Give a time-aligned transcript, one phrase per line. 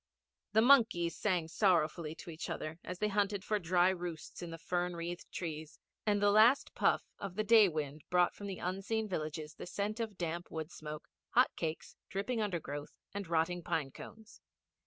[0.53, 4.57] The monkeys sang sorrowfully to each other as they hunted for dry roosts in the
[4.57, 5.77] fern wreathed trees,
[6.07, 9.99] and the last puff of the day wind brought from the unseen villages the scent
[9.99, 14.41] of damp wood smoke, hot cakes, dripping undergrowth, and rotting pine cones.